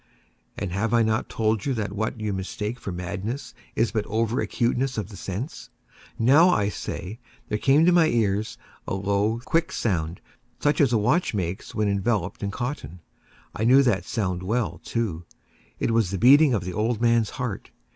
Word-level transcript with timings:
And 0.57 0.71
have 0.71 0.95
I 0.95 1.03
not 1.03 1.29
told 1.29 1.63
you 1.67 1.75
that 1.75 1.91
what 1.93 2.19
you 2.19 2.33
mistake 2.33 2.79
for 2.79 2.91
madness 2.91 3.53
is 3.75 3.91
but 3.91 4.03
over 4.07 4.41
acuteness 4.41 4.97
of 4.97 5.09
the 5.09 5.15
sense?—now, 5.15 6.49
I 6.49 6.69
say, 6.69 7.19
there 7.49 7.59
came 7.59 7.85
to 7.85 7.91
my 7.91 8.07
ears 8.07 8.57
a 8.87 8.95
low, 8.95 9.33
dull, 9.33 9.41
quick 9.45 9.71
sound, 9.71 10.19
such 10.59 10.81
as 10.81 10.91
a 10.91 10.97
watch 10.97 11.35
makes 11.35 11.75
when 11.75 11.87
enveloped 11.87 12.41
in 12.41 12.49
cotton. 12.49 13.01
I 13.53 13.63
knew 13.63 13.83
that 13.83 14.05
sound 14.05 14.41
well, 14.41 14.81
too. 14.83 15.23
It 15.79 15.91
was 15.91 16.09
the 16.09 16.17
beating 16.17 16.55
of 16.55 16.63
the 16.63 16.73
old 16.73 16.99
man's 16.99 17.29
heart. 17.37 17.69